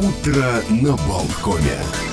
Утро 0.00 0.62
на 0.70 0.96
Болткоме. 0.96 2.09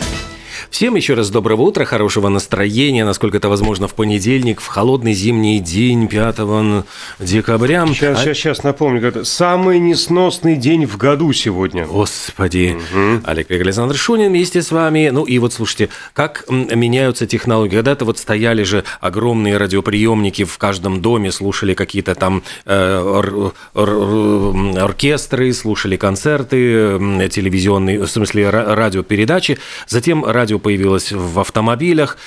Всем 0.78 0.96
еще 0.96 1.16
раз 1.16 1.32
доброго 1.32 1.64
утра, 1.64 1.86
хорошего 1.86 2.30
настроения, 2.30 3.04
насколько 3.04 3.38
это 3.38 3.50
возможно 3.50 3.88
в 3.88 3.96
понедельник, 3.96 4.62
в 4.62 4.68
холодный 4.68 5.14
зимний 5.14 5.60
день 5.60 6.08
5 6.08 6.86
декабря. 7.18 7.88
Сейчас, 7.88 8.20
А- 8.20 8.22
сейчас, 8.22 8.38
сейчас 8.38 8.64
напомню, 8.64 9.08
это 9.08 9.24
самый 9.26 9.80
несносный 9.80 10.56
день 10.56 10.86
в 10.86 10.96
году 10.98 11.34
сегодня. 11.34 11.88
Господи. 11.88 12.78
Олег 13.24 13.50
Игорь 13.50 13.64
Александр 13.64 13.96
Шунин 13.96 14.30
вместе 14.30 14.62
с 14.62 14.72
вами. 14.72 15.10
Ну 15.12 15.24
и 15.24 15.40
вот 15.40 15.52
слушайте, 15.52 15.90
как 16.14 16.46
меняются 16.48 17.26
технологии. 17.26 17.74
Когда-то 17.74 18.06
вот 18.06 18.20
стояли 18.20 18.62
же 18.62 18.84
огромные 19.02 19.58
радиоприемники 19.58 20.44
в 20.44 20.60
каждом 20.60 21.02
доме, 21.02 21.32
слушали 21.32 21.74
какие-то 21.74 22.14
там 22.14 22.44
э, 22.68 23.00
ор- 23.02 23.54
ор- 23.74 24.78
оркестры, 24.78 25.52
слушали 25.54 25.96
концерты, 25.98 27.00
телевизионные, 27.32 28.02
в 28.06 28.08
смысле 28.08 28.44
ра- 28.44 28.76
радиопередачи. 28.76 29.58
Затем 29.88 30.24
радио 30.24 30.60
появилось 30.68 31.14
в 31.14 31.40
автомобилях. 31.40 32.18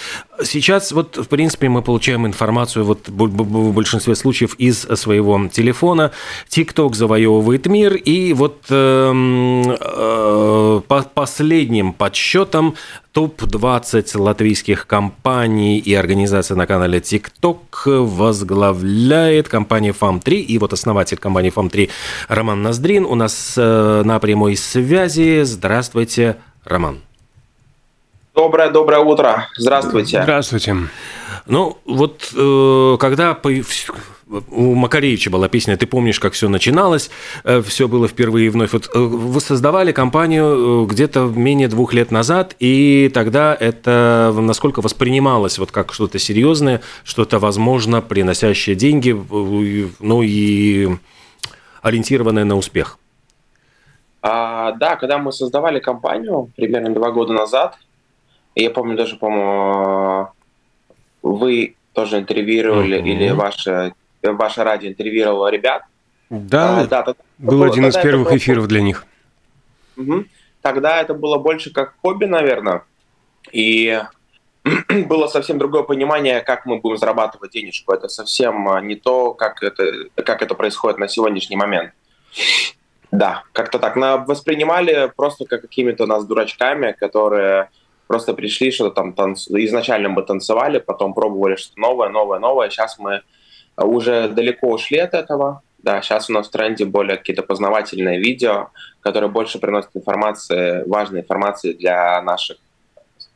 Сейчас 0.42 0.92
вот, 0.92 1.18
в 1.18 1.28
принципе, 1.28 1.68
мы 1.68 1.82
получаем 1.82 2.26
информацию 2.26 2.86
вот 2.86 3.06
в 3.06 3.72
большинстве 3.74 4.14
случаев 4.14 4.54
из 4.54 4.80
своего 4.80 5.48
телефона. 5.52 6.10
ТикТок 6.48 6.96
завоевывает 6.96 7.66
мир, 7.66 7.96
и 7.96 8.32
вот 8.32 8.64
эм, 8.70 9.76
э, 9.78 10.80
по 10.88 11.02
последним 11.02 11.92
подсчетам 11.92 12.76
топ-20 13.12 14.18
латвийских 14.18 14.86
компаний 14.86 15.78
и 15.78 15.92
организаций 15.92 16.56
на 16.56 16.66
канале 16.66 17.02
ТикТок 17.02 17.82
возглавляет 17.84 19.50
компания 19.50 19.92
FAM3. 19.92 20.32
И 20.36 20.56
вот 20.56 20.72
основатель 20.72 21.18
компании 21.18 21.52
FAM3 21.54 21.90
Роман 22.28 22.62
Ноздрин 22.62 23.04
у 23.04 23.14
нас 23.14 23.52
э, 23.58 24.02
на 24.02 24.18
прямой 24.18 24.56
связи. 24.56 25.42
Здравствуйте, 25.44 26.36
Роман. 26.64 27.00
Доброе, 28.34 28.70
доброе 28.70 29.00
утро. 29.00 29.48
Здравствуйте. 29.56 30.22
Здравствуйте. 30.22 30.76
Ну, 31.46 31.78
вот 31.84 32.32
э, 32.36 32.96
когда 33.00 33.34
по- 33.34 33.50
у 34.50 34.74
Макаревича 34.74 35.30
была 35.30 35.48
песня 35.48 35.76
«Ты 35.76 35.86
помнишь, 35.86 36.20
как 36.20 36.34
все 36.34 36.48
начиналось», 36.48 37.10
все 37.64 37.88
было 37.88 38.06
впервые 38.06 38.46
и 38.46 38.48
вновь. 38.50 38.72
Вот, 38.72 38.88
э, 38.94 38.98
вы 38.98 39.40
создавали 39.40 39.90
компанию 39.90 40.84
э, 40.84 40.86
где-то 40.86 41.24
менее 41.24 41.66
двух 41.66 41.92
лет 41.92 42.12
назад, 42.12 42.54
и 42.60 43.10
тогда 43.12 43.56
это 43.58 44.32
насколько 44.36 44.80
воспринималось 44.80 45.58
вот 45.58 45.72
как 45.72 45.92
что-то 45.92 46.20
серьезное, 46.20 46.82
что-то, 47.02 47.40
возможно, 47.40 48.00
приносящее 48.00 48.76
деньги, 48.76 49.10
э, 49.10 49.88
ну 49.98 50.22
и 50.22 50.88
ориентированное 51.82 52.44
на 52.44 52.56
успех? 52.56 52.98
А, 54.22 54.72
да, 54.72 54.96
когда 54.96 55.18
мы 55.18 55.32
создавали 55.32 55.80
компанию 55.80 56.50
примерно 56.54 56.94
два 56.94 57.10
года 57.10 57.32
назад, 57.32 57.76
я 58.54 58.70
помню 58.70 58.96
даже, 58.96 59.16
по-моему, 59.16 60.28
вы 61.22 61.76
тоже 61.92 62.18
интервьюировали, 62.18 62.98
Мгм. 62.98 63.06
или 63.08 63.30
ваше, 63.30 63.92
ваше 64.22 64.64
радио 64.64 64.88
интервьюировало 64.88 65.48
ребят. 65.48 65.82
Да, 66.30 66.80
А, 66.80 66.86
да, 66.86 67.02
тогда 67.02 67.22
был 67.38 67.58
было- 67.58 67.66
один 67.66 67.86
из 67.86 67.94
тогда 67.94 68.08
первых 68.08 68.28
было- 68.28 68.36
эфиров 68.36 68.66
для 68.68 68.80
них. 68.82 69.04
Мгм. 69.96 70.26
Тогда 70.62 71.00
это 71.00 71.14
было 71.14 71.38
больше 71.38 71.72
как 71.72 71.94
хобби, 72.02 72.26
наверное. 72.26 72.82
И 73.52 74.00
было 75.06 75.26
совсем 75.26 75.58
другое 75.58 75.82
понимание, 75.82 76.40
как 76.40 76.66
мы 76.66 76.78
будем 76.78 76.98
зарабатывать 76.98 77.50
денежку. 77.52 77.92
Это 77.92 78.08
совсем 78.08 78.68
а, 78.68 78.80
не 78.80 78.94
то, 78.94 79.32
как 79.34 79.62
это, 79.62 79.84
как 80.24 80.42
это 80.42 80.54
происходит 80.54 80.98
на 80.98 81.08
сегодняшний 81.08 81.56
момент. 81.56 81.92
Да, 83.10 83.42
как-то 83.52 83.78
так. 83.78 83.96
На, 83.96 84.18
воспринимали 84.18 85.10
просто 85.16 85.44
как 85.46 85.62
какими-то 85.62 86.06
нас 86.06 86.24
дурачками, 86.26 86.92
которые 86.92 87.70
просто 88.10 88.34
пришли, 88.34 88.72
что-то 88.72 88.90
там 88.90 89.12
танц... 89.12 89.46
изначально 89.46 90.08
мы 90.08 90.22
танцевали, 90.22 90.80
потом 90.80 91.14
пробовали 91.14 91.54
что-то 91.54 91.80
новое, 91.80 92.08
новое, 92.08 92.40
новое. 92.40 92.68
Сейчас 92.68 92.98
мы 92.98 93.20
уже 93.76 94.28
далеко 94.28 94.68
ушли 94.72 94.98
от 94.98 95.14
этого. 95.14 95.62
Да, 95.78 96.02
сейчас 96.02 96.28
у 96.28 96.32
нас 96.32 96.48
в 96.48 96.50
тренде 96.50 96.84
более 96.86 97.18
какие-то 97.18 97.44
познавательные 97.44 98.18
видео, 98.18 98.70
которые 99.00 99.30
больше 99.30 99.60
приносят 99.60 99.90
информации, 99.94 100.82
важной 100.88 101.20
информации 101.20 101.72
для 101.72 102.20
наших 102.22 102.56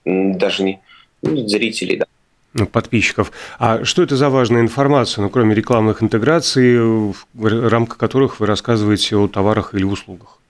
даже 0.04 0.64
не 0.64 0.80
ну, 1.22 1.46
зрителей, 1.46 1.98
да. 1.98 2.06
ну, 2.54 2.66
подписчиков. 2.66 3.30
А 3.60 3.84
что 3.84 4.02
это 4.02 4.16
за 4.16 4.28
важная 4.28 4.60
информация, 4.60 5.22
ну, 5.22 5.30
кроме 5.30 5.54
рекламных 5.54 6.02
интеграций, 6.02 6.80
в 6.80 7.14
рамках 7.68 7.96
которых 7.96 8.40
вы 8.40 8.46
рассказываете 8.46 9.14
о 9.14 9.28
товарах 9.28 9.72
или 9.72 9.84
услугах? 9.84 10.40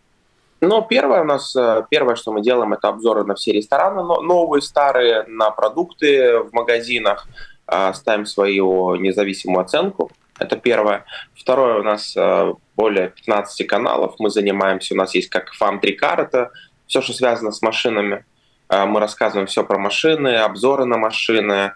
Ну, 0.64 0.82
первое 0.82 1.22
у 1.22 1.24
нас, 1.24 1.54
э, 1.54 1.84
первое, 1.90 2.16
что 2.16 2.32
мы 2.32 2.40
делаем, 2.40 2.72
это 2.72 2.88
обзоры 2.88 3.24
на 3.24 3.34
все 3.34 3.52
рестораны, 3.52 4.02
но- 4.02 4.22
новые, 4.22 4.62
старые, 4.62 5.24
на 5.26 5.50
продукты 5.50 6.38
в 6.38 6.52
магазинах, 6.52 7.26
а, 7.66 7.92
ставим 7.92 8.26
свою 8.26 8.94
независимую 8.96 9.62
оценку. 9.62 10.10
Это 10.38 10.56
первое. 10.56 11.04
Второе, 11.34 11.80
у 11.80 11.82
нас 11.82 12.14
э, 12.16 12.54
более 12.76 13.08
15 13.10 13.66
каналов. 13.66 14.14
Мы 14.18 14.30
занимаемся, 14.30 14.94
у 14.94 14.96
нас 14.96 15.14
есть 15.14 15.28
как 15.28 15.52
фам 15.52 15.80
3 15.80 15.92
кар, 15.92 16.20
это 16.20 16.50
все, 16.86 17.00
что 17.00 17.12
связано 17.12 17.52
с 17.52 17.62
машинами. 17.62 18.24
Мы 18.68 18.98
рассказываем 18.98 19.46
все 19.46 19.62
про 19.62 19.78
машины, 19.78 20.36
обзоры 20.36 20.86
на 20.86 20.96
машины, 20.96 21.72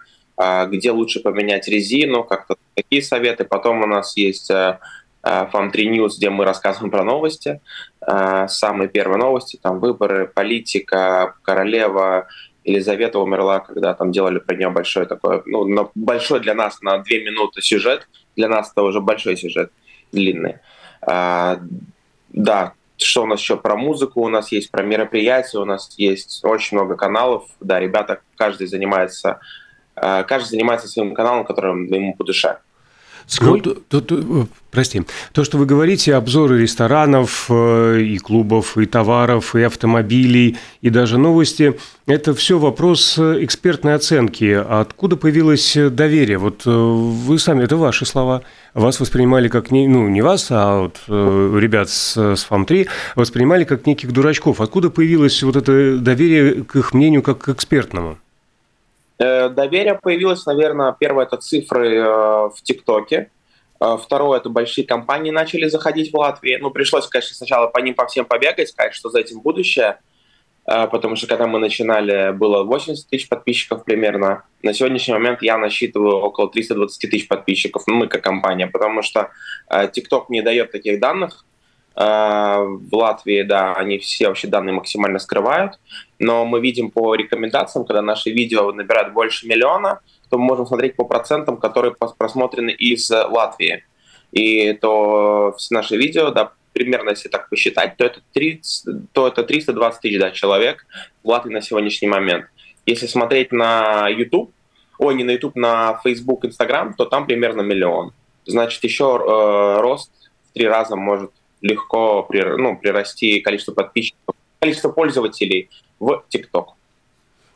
где 0.67 0.91
лучше 0.91 1.21
поменять 1.21 1.67
резину, 1.67 2.23
как-то 2.23 2.55
такие 2.75 3.01
советы. 3.01 3.45
Потом 3.45 3.83
у 3.83 3.85
нас 3.85 4.17
есть 4.17 4.51
э, 5.23 5.29
э, 5.29 5.47
фам 5.51 5.71
3 5.71 5.97
News, 5.97 6.11
где 6.17 6.29
мы 6.29 6.45
рассказываем 6.45 6.91
про 6.91 7.03
новости. 7.03 7.61
Э, 8.01 8.47
Самые 8.47 8.89
первые 8.89 9.17
новости, 9.17 9.59
там 9.61 9.79
выборы, 9.79 10.27
политика, 10.27 11.35
королева, 11.43 12.27
Елизавета 12.63 13.19
умерла, 13.19 13.59
когда 13.59 13.93
там 13.93 14.11
делали 14.11 14.39
про 14.39 14.55
нее 14.55 14.69
большой 14.69 15.05
такой, 15.05 15.41
ну, 15.45 15.91
большой 15.95 16.39
для 16.41 16.53
нас 16.53 16.81
на 16.81 16.97
две 16.99 17.23
минуты 17.23 17.61
сюжет, 17.61 18.07
для 18.35 18.47
нас 18.47 18.71
это 18.71 18.83
уже 18.83 19.01
большой 19.01 19.37
сюжет, 19.37 19.71
длинный. 20.11 20.57
А, 21.01 21.59
да, 22.29 22.73
что 22.97 23.23
у 23.23 23.25
нас 23.25 23.39
еще 23.39 23.55
про 23.57 23.75
музыку, 23.75 24.21
у 24.21 24.29
нас 24.29 24.51
есть 24.51 24.71
про 24.71 24.83
мероприятия, 24.83 25.57
у 25.57 25.65
нас 25.65 25.95
есть 25.97 26.41
очень 26.43 26.77
много 26.77 26.95
каналов, 26.95 27.45
да, 27.59 27.79
ребята, 27.79 28.19
каждый 28.35 28.67
занимается, 28.67 29.39
каждый 29.95 30.49
занимается 30.49 30.87
своим 30.87 31.15
каналом, 31.15 31.45
которым 31.45 31.85
ему 31.85 32.13
по 32.13 32.23
душе. 32.25 32.59
Ну, 33.41 33.59
то- 33.61 34.01
то- 34.01 34.01
то- 34.01 34.47
прости. 34.71 35.03
То, 35.33 35.43
что 35.43 35.57
вы 35.57 35.65
говорите, 35.65 36.15
обзоры 36.15 36.61
ресторанов 36.61 37.45
э, 37.49 38.01
и 38.01 38.17
клубов, 38.17 38.77
и 38.77 38.85
товаров, 38.85 39.55
и 39.55 39.61
автомобилей, 39.63 40.57
и 40.81 40.89
даже 40.89 41.17
новости, 41.17 41.79
это 42.05 42.33
все 42.33 42.57
вопрос 42.57 43.17
э, 43.17 43.43
экспертной 43.43 43.95
оценки. 43.95 44.51
Откуда 44.51 45.15
появилось 45.15 45.75
э, 45.77 45.89
доверие? 45.89 46.37
Вот 46.37 46.63
э, 46.65 46.69
вы 46.69 47.37
сами, 47.39 47.63
это 47.63 47.77
ваши 47.77 48.05
слова. 48.05 48.41
Вас 48.73 48.99
воспринимали 48.99 49.47
как, 49.47 49.71
не, 49.71 49.87
ну, 49.87 50.07
не 50.07 50.21
вас, 50.21 50.47
а 50.49 50.81
вот 50.81 51.01
э, 51.07 51.57
ребят 51.59 51.89
с, 51.89 52.15
с 52.35 52.43
ФАМ-3, 52.49 52.87
воспринимали 53.15 53.63
как 53.63 53.85
неких 53.87 54.11
дурачков. 54.11 54.61
Откуда 54.61 54.89
появилось 54.89 55.41
вот 55.43 55.55
это 55.55 55.97
доверие 55.97 56.63
к 56.63 56.75
их 56.75 56.93
мнению 56.93 57.21
как 57.21 57.39
к 57.39 57.49
экспертному? 57.49 58.17
Э, 59.19 59.49
Доверие 59.49 59.95
появилось, 59.95 60.45
наверное, 60.45 60.95
первое 60.97 61.25
это 61.25 61.37
цифры 61.37 61.95
э, 61.95 62.03
в 62.03 62.55
ТикТоке. 62.63 63.29
Э, 63.79 63.97
Второе, 64.01 64.39
это 64.39 64.49
большие 64.49 64.87
компании 64.87 65.31
начали 65.31 65.67
заходить 65.67 66.11
в 66.11 66.17
Латвии. 66.17 66.57
Ну, 66.59 66.71
пришлось, 66.71 67.07
конечно, 67.07 67.35
сначала 67.35 67.67
по 67.67 67.79
ним 67.79 67.95
по 67.95 68.07
всем 68.07 68.25
побегать, 68.25 68.69
сказать, 68.69 68.93
что 68.93 69.09
за 69.09 69.19
этим 69.19 69.41
будущее. 69.41 69.99
Потому 70.65 71.15
что 71.15 71.25
когда 71.25 71.47
мы 71.47 71.57
начинали, 71.57 72.31
было 72.31 72.63
80 72.63 73.09
тысяч 73.09 73.27
подписчиков 73.27 73.83
примерно. 73.83 74.43
На 74.61 74.71
сегодняшний 74.71 75.15
момент 75.15 75.41
я 75.41 75.57
насчитываю 75.57 76.17
около 76.17 76.47
320 76.47 77.09
тысяч 77.09 77.27
подписчиков, 77.27 77.81
ну, 77.87 77.95
мы 77.95 78.07
как 78.07 78.21
компания, 78.21 78.67
потому 78.67 79.01
что 79.01 79.31
ТикТок 79.93 80.29
не 80.29 80.43
дает 80.43 80.71
таких 80.71 80.99
данных. 80.99 81.43
Э, 81.95 82.63
В 82.63 82.95
Латвии, 82.95 83.43
да, 83.43 83.73
они 83.73 83.97
все 83.99 84.27
вообще 84.27 84.47
данные 84.47 84.73
максимально 84.73 85.19
скрывают. 85.19 85.79
Но 86.17 86.45
мы 86.45 86.61
видим 86.61 86.91
по 86.91 87.15
рекомендациям, 87.15 87.85
когда 87.85 88.01
наши 88.01 88.31
видео 88.31 88.71
набирают 88.71 89.13
больше 89.13 89.47
миллиона, 89.47 89.99
то 90.29 90.37
мы 90.37 90.45
можем 90.45 90.65
смотреть 90.65 90.95
по 90.95 91.05
процентам, 91.05 91.57
которые 91.57 91.95
просмотрены 92.17 92.71
из 92.71 93.09
Латвии. 93.09 93.83
И 94.31 94.73
то 94.73 95.55
все 95.57 95.73
наши 95.73 95.97
видео, 95.97 96.29
да, 96.31 96.51
примерно, 96.73 97.09
если 97.09 97.29
так 97.29 97.49
посчитать, 97.49 97.97
то 97.97 98.05
это, 98.05 98.21
30, 98.33 99.11
то 99.11 99.27
это 99.27 99.43
320 99.43 100.01
тысяч 100.01 100.19
да, 100.19 100.31
человек 100.31 100.85
в 101.23 101.27
Латвии 101.27 101.53
на 101.53 101.61
сегодняшний 101.61 102.07
момент. 102.07 102.45
Если 102.85 103.07
смотреть 103.07 103.51
на 103.51 104.07
YouTube, 104.07 104.53
ой, 104.97 105.15
не 105.15 105.23
на 105.23 105.31
YouTube, 105.31 105.55
на 105.55 105.99
Facebook, 106.03 106.45
Instagram, 106.45 106.93
то 106.93 107.05
там 107.05 107.25
примерно 107.25 107.61
миллион. 107.61 108.13
Значит, 108.45 108.83
еще 108.83 109.19
э, 109.19 109.81
рост 109.81 110.11
в 110.49 110.53
три 110.53 110.67
раза 110.67 110.95
может 110.95 111.31
легко 111.61 112.27
ну, 112.31 112.77
прирасти 112.77 113.41
количество 113.41 113.73
подписчиков, 113.73 114.35
количество 114.59 114.89
пользователей 114.89 115.69
в 115.99 116.23
TikTok. 116.33 116.67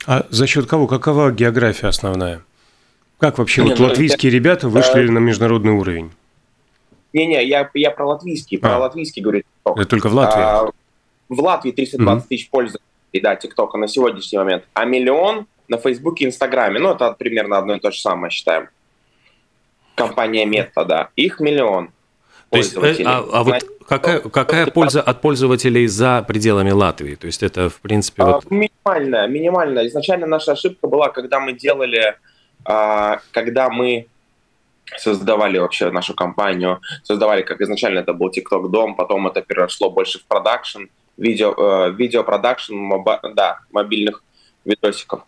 А 0.06 0.26
за 0.30 0.48
счет 0.48 0.68
кого? 0.68 0.88
Какова 0.88 1.32
география 1.32 1.88
основная? 1.88 2.44
Как 3.20 3.38
вообще 3.38 3.64
Не, 3.64 3.70
вот 3.70 3.80
ну, 3.80 3.86
латвийские 3.86 4.32
ребята 4.32 4.68
вышли 4.68 5.08
на 5.08 5.20
международный 5.20 5.72
уровень? 5.72 6.12
Не-не, 7.14 7.46
я, 7.46 7.70
я 7.74 7.92
про 7.92 8.08
латвийский, 8.08 8.58
про 8.58 8.76
А. 8.76 8.80
латвийский 8.80 9.22
говорю. 9.22 9.40
TikTok. 9.40 9.74
Это 9.76 9.86
только 9.86 10.10
в 10.10 10.14
Латвии? 10.14 10.42
А, 10.42 10.72
в 11.30 11.40
Латвии 11.40 11.72
320 11.72 12.26
mm-hmm. 12.26 12.28
тысяч 12.28 12.50
пользователей, 12.50 13.22
да, 13.22 13.36
ТикТока 13.36 13.78
на 13.78 13.88
сегодняшний 13.88 14.40
момент, 14.40 14.66
а 14.74 14.84
миллион 14.86 15.46
на 15.68 15.78
Фейсбуке 15.78 16.26
и 16.26 16.28
Инстаграме. 16.28 16.80
Ну, 16.80 16.92
это 16.92 17.14
примерно 17.14 17.58
одно 17.58 17.76
и 17.76 17.80
то 17.80 17.92
же 17.92 18.00
самое, 18.00 18.30
считаем. 18.30 18.68
Компания 19.96 20.46
Мета, 20.46 20.84
да. 20.84 21.10
Их 21.16 21.40
миллион. 21.40 21.92
То 22.54 22.86
есть, 22.86 23.00
э, 23.00 23.04
а, 23.04 23.26
а 23.32 23.44
вот 23.44 23.64
какая, 23.88 24.20
какая 24.20 24.68
польза 24.68 25.02
от 25.02 25.22
пользователей 25.22 25.88
за 25.88 26.24
пределами 26.28 26.70
Латвии? 26.72 27.16
То 27.16 27.26
есть 27.28 27.42
это, 27.42 27.70
в 27.70 27.82
принципе... 27.82 28.22
А, 28.22 28.26
вот... 28.34 28.52
Минимальная, 28.52 29.28
минимальная. 29.28 29.88
Изначально 29.88 30.28
наша 30.28 30.52
ошибка 30.52 30.88
была, 30.88 31.10
когда 31.10 31.40
мы 31.40 31.54
делали, 31.54 32.16
а, 32.64 33.20
когда 33.32 33.70
мы 33.70 34.08
создавали 34.98 35.58
вообще 35.58 35.90
нашу 35.90 36.14
компанию, 36.14 36.80
создавали, 37.04 37.42
как 37.42 37.62
изначально 37.62 38.00
это 38.00 38.14
был 38.14 38.30
TikTok 38.30 38.70
Дом, 38.70 38.96
потом 38.96 39.26
это 39.28 39.42
перешло 39.42 39.90
больше 39.90 40.20
в 40.20 40.26
продакшн, 40.26 40.84
видео, 41.18 41.56
э, 41.58 41.92
видео 41.94 42.24
продакшн, 42.24 42.76
моба, 42.76 43.20
да, 43.34 43.62
мобильных 43.72 44.24
видосиков. 44.64 45.22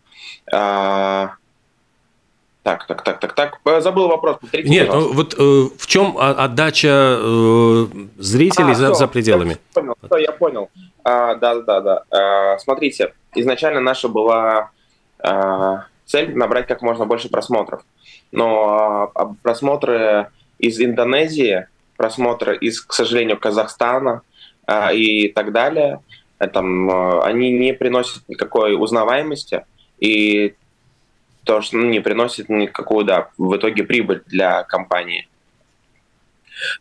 Так, 2.87 3.03
так, 3.03 3.03
так, 3.03 3.19
так, 3.19 3.33
так. 3.33 3.59
Э, 3.65 3.81
забыл 3.81 4.07
вопрос. 4.07 4.37
Повторите, 4.41 4.69
Нет, 4.69 4.87
ну, 4.89 5.13
вот 5.13 5.33
э, 5.37 5.69
в 5.77 5.87
чем 5.87 6.17
отдача 6.17 7.17
э, 7.19 7.85
зрителей 8.17 8.71
а, 8.71 8.75
за, 8.75 8.85
все, 8.87 8.95
за 8.95 9.07
пределами? 9.07 9.57
Я 9.75 9.81
понял, 9.81 9.95
все, 10.03 10.17
я 10.17 10.31
понял. 10.31 10.69
А, 11.03 11.35
да, 11.35 11.55
да, 11.61 11.81
да. 11.81 12.03
А, 12.11 12.57
смотрите, 12.59 13.13
изначально 13.33 13.81
наша 13.81 14.07
была 14.07 14.71
а, 15.19 15.85
цель 16.05 16.35
набрать 16.35 16.67
как 16.67 16.81
можно 16.81 17.05
больше 17.05 17.29
просмотров. 17.29 17.81
Но 18.31 19.11
а, 19.13 19.33
просмотры 19.41 20.29
из 20.59 20.79
Индонезии, 20.79 21.67
просмотры 21.97 22.57
из, 22.57 22.81
к 22.81 22.93
сожалению, 22.93 23.39
Казахстана 23.39 24.21
а, 24.67 24.93
и 24.93 25.29
так 25.29 25.51
далее, 25.51 26.01
там, 26.53 26.89
а, 26.89 27.23
они 27.25 27.51
не 27.51 27.73
приносят 27.73 28.23
никакой 28.27 28.75
узнаваемости. 28.75 29.65
И 29.99 30.55
то, 31.45 31.61
что 31.61 31.77
ну, 31.77 31.85
не 31.85 31.99
приносит 32.01 32.49
никакую, 32.49 33.05
да, 33.05 33.29
в 33.37 33.55
итоге 33.55 33.83
прибыль 33.83 34.23
для 34.25 34.63
компании. 34.63 35.27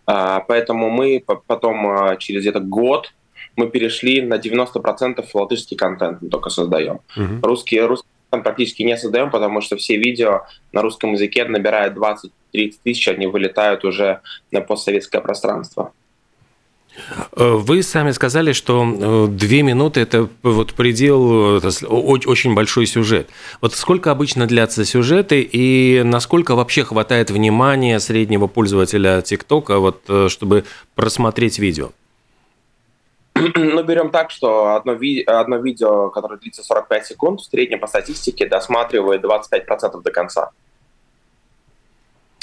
А, 0.07 0.41
поэтому 0.41 0.91
мы 0.91 1.23
потом 1.47 1.87
а, 1.87 2.17
через 2.17 2.43
где-то 2.43 2.61
год 2.61 3.13
мы 3.57 3.69
перешли 3.69 4.23
на 4.23 4.35
90% 4.35 5.25
латышский 5.33 5.77
контент 5.77 6.23
мы 6.23 6.29
только 6.29 6.51
создаем. 6.51 7.01
Uh-huh. 7.17 7.41
Русский, 7.43 7.81
русский 7.81 8.09
контент 8.31 8.45
практически 8.45 8.83
не 8.83 8.97
создаем, 8.97 9.31
потому 9.31 9.61
что 9.61 9.77
все 9.77 9.97
видео 9.97 10.43
на 10.73 10.83
русском 10.83 11.13
языке 11.13 11.45
набирают 11.45 11.97
20-30 11.97 12.31
тысяч, 12.83 13.09
они 13.09 13.27
вылетают 13.27 13.85
уже 13.85 14.21
на 14.51 14.61
постсоветское 14.61 15.21
пространство. 15.21 15.93
Э, 17.33 17.53
вы 17.55 17.83
сами 17.83 18.13
сказали, 18.13 18.53
что 18.53 18.85
э, 18.85 19.27
две 19.29 19.63
минуты– 19.63 20.01
это 20.03 20.29
вот 20.43 20.75
предел, 20.75 21.59
это 21.59 21.71
очень 21.89 22.55
большой 22.55 22.87
сюжет. 22.87 23.29
Вот 23.61 23.75
сколько 23.75 24.11
обычно 24.11 24.47
длятся 24.47 24.85
сюжеты 24.85 25.41
и 25.41 26.03
насколько 26.05 26.55
вообще 26.55 26.85
хватает 26.85 27.31
внимания 27.31 27.99
среднего 28.01 28.47
пользователя 28.47 29.23
ТикТока, 29.23 29.79
вот, 29.79 30.03
э, 30.09 30.29
чтобы 30.29 30.65
просмотреть 30.95 31.59
видео? 31.59 31.91
Ну, 33.55 33.83
берем 33.83 34.11
так, 34.11 34.31
что 34.31 34.75
одно, 34.77 34.93
ви- 34.93 35.23
одно 35.23 35.57
видео, 35.57 36.11
которое 36.11 36.39
длится 36.39 36.63
45 36.63 37.07
секунд, 37.07 37.41
в 37.41 37.45
среднем 37.45 37.81
по 37.81 37.89
статистике 37.89 38.47
досматривает 38.47 39.25
25% 39.25 40.03
до 40.03 40.11
конца. 40.13 40.51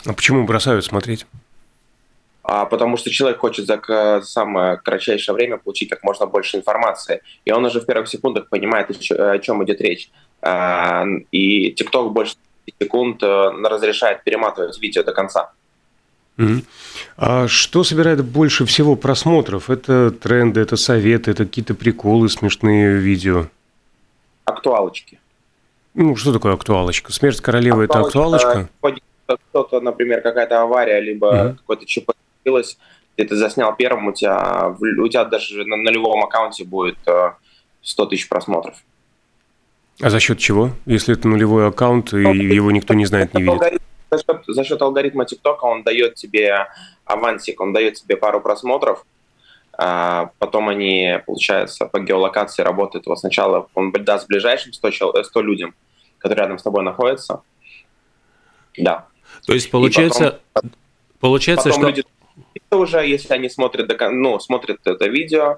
А 0.05 0.13
почему 0.13 0.45
бросают 0.45 0.83
смотреть? 0.83 1.25
А, 2.43 2.65
потому 2.65 2.97
что 2.97 3.09
человек 3.09 3.39
хочет 3.39 3.65
за 3.65 4.21
самое 4.23 4.77
кратчайшее 4.77 5.35
время 5.35 5.57
получить 5.57 5.89
как 5.89 6.03
можно 6.03 6.25
больше 6.25 6.57
информации, 6.57 7.21
и 7.45 7.51
он 7.51 7.65
уже 7.65 7.79
в 7.79 7.85
первых 7.85 8.07
секундах 8.07 8.49
понимает, 8.49 8.89
о 8.89 9.39
чем 9.39 9.63
идет 9.63 9.81
речь. 9.81 10.09
А, 10.41 11.05
и 11.31 11.73
TikTok 11.73 12.09
больше 12.09 12.35
секунд 12.79 13.21
э, 13.23 13.49
разрешает 13.63 14.23
перематывать 14.23 14.79
видео 14.81 15.03
до 15.03 15.13
конца. 15.13 15.51
А 17.17 17.47
что 17.47 17.83
собирает 17.83 18.23
больше 18.25 18.65
всего 18.65 18.95
просмотров? 18.95 19.69
Это 19.69 20.09
тренды, 20.09 20.59
это 20.61 20.75
советы, 20.75 21.31
это 21.31 21.45
какие-то 21.45 21.75
приколы, 21.75 22.29
смешные 22.29 22.97
видео? 22.97 23.47
Актуалочки. 24.45 25.19
Ну, 25.93 26.15
что 26.15 26.33
такое 26.33 26.53
актуалочка? 26.53 27.11
Смерть 27.11 27.41
королевы– 27.41 27.83
это 27.85 27.99
актуалочка? 27.99 28.69
Кто-то, 29.51 29.81
например, 29.81 30.21
какая-то 30.21 30.61
авария, 30.61 30.99
либо 30.99 31.33
mm-hmm. 31.33 31.55
какой-то 31.57 31.85
ЧП 31.85 32.11
получилось, 32.43 32.77
ты 33.15 33.23
это 33.23 33.35
заснял 33.35 33.75
первым, 33.75 34.07
у 34.07 34.13
тебя, 34.13 34.73
у 34.79 35.07
тебя 35.07 35.25
даже 35.25 35.63
на 35.65 35.77
нулевом 35.77 36.23
аккаунте 36.23 36.63
будет 36.63 36.97
100 37.81 38.03
э, 38.03 38.07
тысяч 38.07 38.29
просмотров. 38.29 38.75
А 40.01 40.09
за 40.09 40.19
счет 40.19 40.39
чего? 40.39 40.71
Если 40.85 41.13
это 41.13 41.27
нулевой 41.27 41.67
аккаунт, 41.67 42.13
и 42.13 42.17
ну, 42.17 42.33
его 42.33 42.71
никто 42.71 42.93
не 42.93 43.05
знает, 43.05 43.33
не 43.33 43.43
видит? 43.43 43.81
За 44.09 44.17
счет, 44.17 44.43
за 44.47 44.63
счет 44.63 44.81
алгоритма 44.81 45.25
ТикТока 45.25 45.65
он 45.65 45.83
дает 45.83 46.15
тебе 46.15 46.67
авансик, 47.05 47.61
он 47.61 47.71
дает 47.71 47.95
тебе 47.95 48.17
пару 48.17 48.41
просмотров, 48.41 49.05
а 49.77 50.31
потом 50.37 50.67
они, 50.69 51.19
получается, 51.25 51.85
по 51.85 51.99
геолокации 51.99 52.61
работают. 52.63 53.05
Вот 53.05 53.19
сначала 53.19 53.69
он 53.73 53.91
даст 53.91 54.27
ближайшим 54.27 54.73
100, 54.73 55.23
100 55.23 55.41
людям, 55.41 55.75
которые 56.17 56.43
рядом 56.43 56.57
с 56.57 56.63
тобой 56.63 56.83
находятся. 56.83 57.41
Да. 58.77 59.07
То 59.45 59.53
есть, 59.53 59.71
получается, 59.71 60.39
потом, 60.53 60.71
получается 61.19 61.69
потом 61.69 61.81
что... 61.81 61.89
Люди 61.89 62.03
уже, 62.77 63.05
если 63.05 63.33
они 63.33 63.49
смотрят, 63.49 63.91
ну, 64.11 64.39
смотрят 64.39 64.79
это 64.85 65.07
видео, 65.07 65.57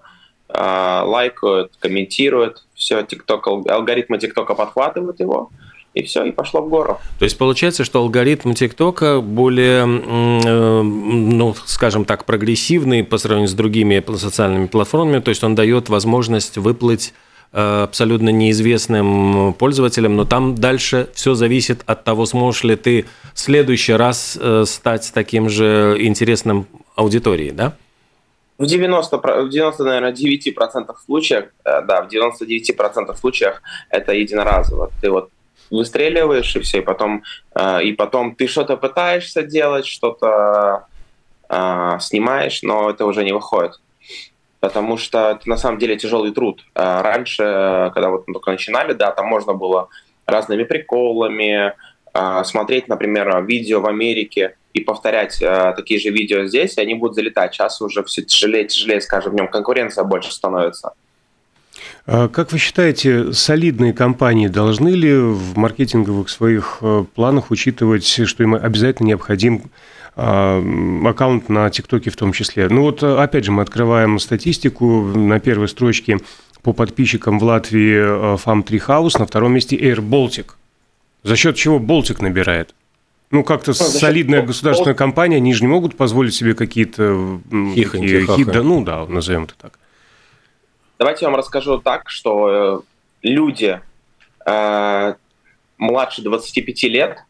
а, 0.50 1.04
лайкают, 1.06 1.74
комментируют, 1.80 2.66
все, 2.74 3.02
TikTok, 3.02 3.70
алгоритмы 3.70 4.18
ТикТока 4.20 4.56
подхватывают 4.56 5.20
его, 5.20 5.50
и 5.94 6.04
все, 6.04 6.26
и 6.26 6.32
пошло 6.32 6.62
в 6.62 6.70
гору. 6.70 7.00
То 7.20 7.26
есть 7.26 7.38
получается, 7.38 7.84
что 7.84 8.00
алгоритм 8.00 8.54
ТикТока 8.54 9.22
более, 9.22 9.84
э, 9.84 10.82
ну, 10.82 11.56
скажем 11.66 12.06
так, 12.06 12.26
прогрессивный 12.26 13.04
по 13.04 13.18
сравнению 13.18 13.50
с 13.50 13.54
другими 13.54 14.04
социальными 14.18 14.68
платформами, 14.68 15.20
то 15.20 15.30
есть 15.30 15.44
он 15.44 15.56
дает 15.56 15.90
возможность 15.90 16.58
выплыть 16.58 17.14
Э, 17.56 17.84
абсолютно 17.84 18.30
неизвестным 18.30 19.54
пользователям, 19.54 20.16
но 20.16 20.26
там 20.26 20.56
дальше 20.56 21.10
все 21.14 21.36
зависит 21.36 21.84
от 21.86 22.04
того, 22.04 22.26
сможешь 22.26 22.64
ли 22.64 22.76
ты 22.76 23.06
в 23.36 23.40
следующий 23.40 23.94
раз 23.94 24.36
э, 24.42 24.64
стать 24.66 25.12
таким 25.14 25.50
же 25.50 25.96
интересным 26.00 26.66
аудиторией, 26.96 27.52
да? 27.52 27.74
В 28.58 28.66
90, 28.66 29.18
в 29.18 29.50
90 29.50 29.84
наверное, 29.84 30.14
9% 30.14 30.96
случаев, 31.06 31.46
э, 31.66 31.82
да, 31.82 32.04
в 32.04 32.08
99% 32.08 33.16
случаях 33.16 33.62
это 33.90 34.14
единоразово. 34.14 34.92
Ты 35.02 35.10
вот 35.10 35.30
выстреливаешь 35.72 36.56
и 36.56 36.60
все, 36.60 36.80
и 36.80 36.82
потом, 36.82 37.24
и 37.84 37.94
потом 37.94 38.36
ты 38.36 38.48
что-то 38.48 38.78
пытаешься 38.78 39.42
делать, 39.42 39.88
что-то 39.88 40.86
снимаешь, 42.00 42.62
но 42.62 42.92
это 42.92 43.06
уже 43.06 43.24
не 43.24 43.34
выходит 43.34 43.80
потому 44.64 44.96
что 44.96 45.32
это 45.32 45.50
на 45.50 45.58
самом 45.58 45.78
деле 45.78 45.98
тяжелый 45.98 46.32
труд. 46.32 46.64
Раньше, 46.74 47.92
когда 47.94 48.10
вот 48.10 48.24
мы 48.28 48.34
только 48.34 48.52
начинали, 48.52 48.94
да, 48.94 49.12
там 49.12 49.28
можно 49.28 49.54
было 49.54 49.90
разными 50.26 50.64
приколами 50.64 51.74
смотреть, 52.46 52.88
например, 52.88 53.44
видео 53.44 53.82
в 53.82 53.88
Америке 53.88 54.56
и 54.74 54.80
повторять 54.80 55.42
а, 55.42 55.74
такие 55.74 56.00
же 56.00 56.10
видео 56.10 56.46
здесь, 56.46 56.78
и 56.78 56.82
они 56.82 56.96
будут 56.96 57.16
залетать. 57.16 57.54
Сейчас 57.54 57.82
уже 57.82 58.04
все 58.04 58.24
тяжелее, 58.24 58.66
тяжелее, 58.66 59.02
скажем, 59.02 59.34
в 59.34 59.36
нем 59.36 59.48
конкуренция 59.48 60.04
больше 60.04 60.32
становится. 60.32 60.94
Как 62.06 62.52
вы 62.52 62.58
считаете, 62.58 63.32
солидные 63.32 63.94
компании 63.94 64.48
должны 64.48 64.90
ли 64.90 65.16
в 65.16 65.58
маркетинговых 65.58 66.30
своих 66.30 66.80
э, 66.82 67.06
планах 67.16 67.50
учитывать, 67.50 68.06
что 68.06 68.44
им 68.44 68.56
обязательно 68.56 69.08
необходим 69.08 69.72
а, 70.16 70.62
аккаунт 71.06 71.50
на 71.50 71.70
ТикТоке 71.70 72.10
в 72.10 72.16
том 72.16 72.34
числе. 72.34 72.68
Ну 72.70 72.82
вот, 72.82 73.02
опять 73.04 73.46
же, 73.46 73.52
мы 73.52 73.64
открываем 73.64 74.20
статистику 74.20 75.02
на 75.02 75.40
первой 75.40 75.68
строчке 75.68 76.20
по 76.62 76.74
подписчикам 76.74 77.40
в 77.40 77.44
Латвии 77.44 78.36
Farm 78.36 78.66
Tree 78.66 78.86
House, 78.86 79.18
на 79.18 79.26
втором 79.26 79.54
месте 79.54 79.76
Air 79.76 79.98
Baltic. 79.98 80.52
За 81.24 81.36
счет 81.36 81.56
чего 81.56 81.80
Baltic 81.80 82.22
набирает? 82.22 82.76
Ну, 83.34 83.44
как-то 83.44 83.72
ну, 83.72 83.74
солидная 83.74 84.42
счет... 84.42 84.48
государственная 84.48 84.94
компания, 84.94 85.38
они 85.38 85.56
же 85.56 85.64
не 85.64 85.68
могут 85.68 85.98
позволить 85.98 86.36
себе 86.36 86.54
какие-то 86.54 87.40
хихоньки, 87.50 88.44
да, 88.44 88.62
ну 88.62 88.84
да, 88.84 89.08
назовем 89.08 89.46
это 89.46 89.56
так. 89.60 89.80
Давайте 91.00 91.26
я 91.26 91.32
вам 91.32 91.40
расскажу 91.40 91.80
так, 91.80 92.12
что 92.12 92.84
э, 93.24 93.28
люди 93.28 93.82
э, 94.46 95.14
младше 95.80 96.22
25 96.22 96.84
лет 96.84 97.24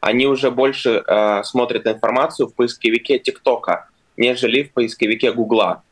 они 0.00 0.26
уже 0.26 0.50
больше 0.50 1.04
э, 1.06 1.42
смотрят 1.44 1.86
информацию 1.86 2.48
в 2.48 2.54
поисковике 2.54 3.18
ТикТока, 3.18 3.90
нежели 4.16 4.62
в 4.62 4.72
поисковике 4.72 5.30
Гугла. 5.30 5.82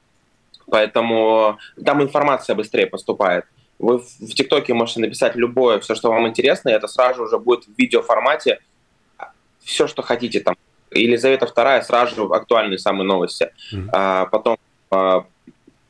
Поэтому 0.70 1.58
там 1.84 2.02
информация 2.02 2.56
быстрее 2.56 2.86
поступает. 2.86 3.44
Вы 3.78 3.98
в 3.98 4.34
ТикТоке 4.34 4.72
можете 4.72 5.00
написать 5.00 5.36
любое, 5.36 5.78
все, 5.78 5.94
что 5.94 6.10
вам 6.10 6.26
интересно, 6.26 6.70
и 6.70 6.72
это 6.72 6.88
сразу 6.88 7.24
уже 7.24 7.38
будет 7.38 7.64
в 7.64 7.78
видеоформате. 7.78 8.60
Все, 9.68 9.86
что 9.86 10.02
хотите 10.02 10.40
там. 10.40 10.56
Елизавета 10.90 11.44
II 11.44 11.82
сразу 11.82 12.14
же 12.16 12.22
актуальные 12.22 12.78
самые 12.78 13.06
новости. 13.06 13.50
Mm-hmm. 13.72 13.88
А, 13.92 14.24
потом 14.26 14.56
а, 14.90 15.26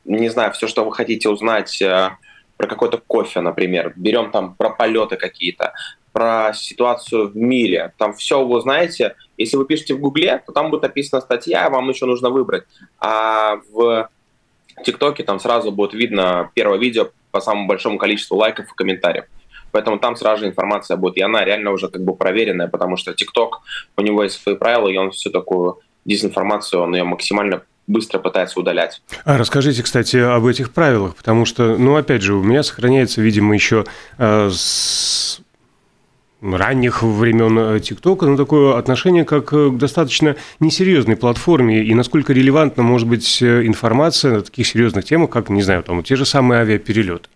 не 0.03 0.29
знаю, 0.29 0.51
все, 0.51 0.67
что 0.67 0.83
вы 0.83 0.93
хотите 0.93 1.29
узнать 1.29 1.81
э, 1.81 2.09
про 2.57 2.67
какой-то 2.67 2.97
кофе, 2.97 3.41
например. 3.41 3.93
Берем 3.95 4.31
там 4.31 4.55
про 4.55 4.71
полеты 4.71 5.15
какие-то, 5.15 5.73
про 6.11 6.51
ситуацию 6.53 7.29
в 7.29 7.37
мире. 7.37 7.93
Там 7.97 8.13
все 8.13 8.43
вы 8.43 8.57
узнаете. 8.57 9.15
Если 9.37 9.55
вы 9.55 9.65
пишете 9.65 9.93
в 9.93 9.99
Гугле, 9.99 10.43
то 10.45 10.51
там 10.51 10.71
будет 10.71 10.81
написана 10.81 11.21
статья, 11.21 11.69
вам 11.69 11.89
еще 11.89 12.05
нужно 12.05 12.29
выбрать. 12.29 12.63
А 12.99 13.61
в 13.71 14.09
ТикТоке 14.83 15.23
там 15.23 15.39
сразу 15.39 15.71
будет 15.71 15.93
видно 15.93 16.51
первое 16.53 16.79
видео 16.79 17.11
по 17.31 17.39
самому 17.39 17.67
большому 17.67 17.97
количеству 17.97 18.35
лайков 18.35 18.65
и 18.65 18.75
комментариев. 18.75 19.25
Поэтому 19.71 19.99
там 19.99 20.15
сразу 20.15 20.41
же 20.41 20.47
информация 20.47 20.97
будет. 20.97 21.17
И 21.17 21.21
она 21.21 21.43
реально 21.43 21.71
уже 21.71 21.87
как 21.87 22.03
бы 22.03 22.15
проверенная, 22.15 22.67
потому 22.67 22.97
что 22.97 23.13
ТикТок, 23.13 23.61
у 23.97 24.01
него 24.01 24.23
есть 24.23 24.41
свои 24.41 24.55
правила, 24.55 24.87
и 24.87 24.97
он 24.97 25.11
всю 25.11 25.29
такую 25.29 25.79
дезинформацию, 26.05 26.81
он 26.81 26.95
ее 26.95 27.03
максимально 27.03 27.61
быстро 27.87 28.19
пытается 28.19 28.59
удалять. 28.59 29.01
А 29.25 29.37
расскажите, 29.37 29.83
кстати, 29.83 30.17
об 30.17 30.45
этих 30.45 30.71
правилах, 30.71 31.15
потому 31.15 31.45
что, 31.45 31.75
ну, 31.77 31.95
опять 31.95 32.21
же, 32.21 32.35
у 32.35 32.43
меня 32.43 32.63
сохраняется, 32.63 33.21
видимо, 33.21 33.55
еще 33.55 33.85
э, 34.17 34.49
с 34.51 35.41
ранних 36.41 37.03
времен 37.03 37.57
э, 37.57 37.79
ТикТока, 37.79 38.27
но 38.27 38.37
такое 38.37 38.77
отношение 38.77 39.25
как 39.25 39.45
к 39.49 39.77
достаточно 39.77 40.35
несерьезной 40.59 41.17
платформе, 41.17 41.83
и 41.83 41.93
насколько 41.95 42.31
релевантна 42.31 42.83
может 42.83 43.07
быть 43.07 43.41
э, 43.41 43.65
информация 43.65 44.35
на 44.35 44.41
таких 44.41 44.67
серьезных 44.67 45.03
темах, 45.05 45.31
как, 45.31 45.49
не 45.49 45.63
знаю, 45.63 45.83
там, 45.83 46.03
те 46.03 46.15
же 46.15 46.25
самые 46.25 46.61
авиаперелеты? 46.61 47.27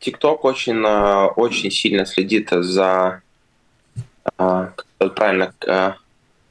ТикТок 0.00 0.44
очень, 0.44 0.84
э, 0.84 1.26
очень 1.36 1.70
сильно 1.70 2.06
следит 2.06 2.48
за, 2.50 3.22
как 4.36 4.84
правильно, 5.14 5.54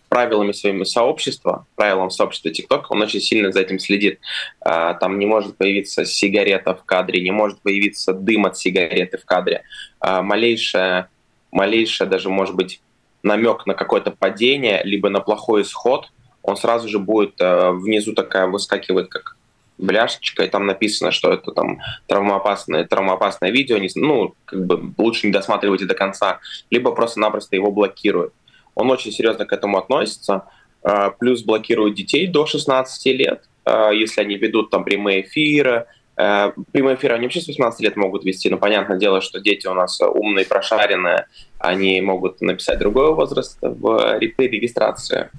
правилами 0.08 0.54
своими 0.54 0.86
сообщества, 0.86 1.66
правилам 1.76 2.10
сообщества 2.10 2.50
TikTok, 2.50 2.86
он 2.90 3.02
очень 3.02 3.22
сильно 3.22 3.52
за 3.52 3.62
этим 3.62 3.78
следит. 3.78 4.20
Там 4.60 5.20
не 5.20 5.28
может 5.28 5.56
появиться 5.56 6.04
сигарета 6.04 6.74
в 6.74 6.84
кадре, 6.84 7.22
не 7.22 7.32
может 7.32 7.62
появиться 7.62 8.14
дым 8.14 8.48
от 8.48 8.58
сигареты 8.58 9.20
в 9.20 9.26
кадре. 9.26 9.64
Малейшее, 10.02 11.10
малейшее 11.52 12.10
даже, 12.10 12.30
может 12.30 12.56
быть, 12.56 12.82
намек 13.24 13.66
на 13.66 13.74
какое-то 13.74 14.12
падение, 14.12 14.82
либо 14.84 15.10
на 15.10 15.20
плохой 15.20 15.64
исход, 15.64 16.10
он 16.42 16.58
сразу 16.58 16.88
же 16.88 17.00
будет 17.00 17.36
э, 17.40 17.72
внизу 17.72 18.14
такая 18.14 18.48
выскакивает, 18.48 19.10
как 19.10 19.36
бляшечка, 19.80 20.44
и 20.44 20.50
там 20.50 20.66
написано, 20.66 21.12
что 21.12 21.34
это 21.34 21.52
там 21.52 21.80
травмоопасное, 22.08 22.86
травмоопасное 22.86 23.50
видео, 23.50 23.78
не, 23.78 23.90
ну, 23.96 24.36
как 24.46 24.66
бы 24.66 24.94
лучше 24.98 25.28
не 25.28 25.34
досматривайте 25.34 25.86
до 25.86 25.96
конца, 25.96 26.40
либо 26.70 26.92
просто-напросто 26.92 27.56
его 27.56 27.72
блокируют. 27.72 28.34
Он 28.76 28.92
очень 28.92 29.12
серьезно 29.12 29.46
к 29.46 29.54
этому 29.54 29.78
относится. 29.78 30.46
А, 30.84 31.10
плюс 31.12 31.44
блокирует 31.44 31.96
детей 31.96 32.28
до 32.28 32.46
16 32.46 33.14
лет, 33.14 33.44
а, 33.66 33.92
если 33.92 34.22
они 34.22 34.36
ведут 34.38 34.70
там 34.70 34.84
прямые 34.84 35.22
эфиры. 35.22 35.86
А, 36.16 36.54
прямые 36.72 36.96
эфиры 36.96 37.16
они 37.16 37.26
вообще 37.26 37.42
с 37.42 37.48
18 37.48 37.82
лет 37.82 37.96
могут 37.96 38.24
вести, 38.24 38.50
но 38.50 38.58
понятное 38.58 38.98
дело, 38.98 39.22
что 39.22 39.40
дети 39.40 39.68
у 39.68 39.74
нас 39.74 40.00
умные, 40.02 40.46
прошаренные, 40.46 41.28
они 41.58 42.00
могут 42.02 42.42
написать 42.42 42.80
другой 42.80 43.14
возраст 43.14 43.58
в 43.62 44.20
регистрации. 44.20 45.30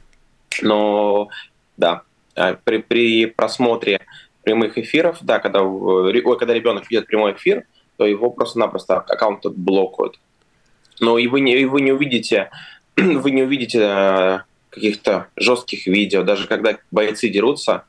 Но 0.62 1.28
да, 1.76 2.02
при, 2.64 2.78
при 2.78 3.26
просмотре 3.26 4.00
прямых 4.42 4.78
эфиров, 4.78 5.18
да, 5.20 5.38
когда, 5.38 5.60
когда 5.60 6.54
ребенок 6.54 6.90
видит 6.90 7.06
прямой 7.06 7.32
эфир, 7.32 7.64
то 7.96 8.06
его 8.06 8.30
просто-напросто 8.30 8.96
аккаунт 8.96 9.44
блокуют. 9.46 10.18
Но 11.00 11.18
и 11.18 11.26
вы 11.26 11.40
не, 11.40 11.56
и 11.56 11.64
вы 11.64 11.80
не 11.80 11.92
увидите 11.92 12.50
вы 12.96 13.30
не 13.30 13.42
увидите 13.42 13.80
э, 13.82 14.38
каких-то 14.70 15.28
жестких 15.36 15.86
видео. 15.86 16.22
Даже 16.22 16.46
когда 16.46 16.78
бойцы 16.90 17.28
дерутся, 17.28 17.84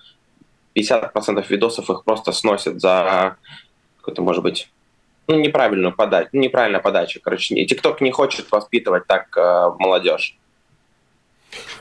50% 0.76 1.46
видосов 1.50 1.90
их 1.90 2.04
просто 2.04 2.32
сносят 2.32 2.80
за 2.80 3.38
какую-то, 3.98 4.22
может 4.22 4.44
быть, 4.44 4.70
ну, 5.28 5.40
неправильную 5.40 5.94
подачу, 5.94 6.30
неправильная 6.34 6.80
подача. 6.80 7.20
Короче, 7.22 7.66
ТикТок 7.66 8.02
не 8.02 8.12
хочет 8.12 8.52
воспитывать 8.52 9.06
так 9.08 9.36
э, 9.38 9.72
молодежь. 9.80 10.38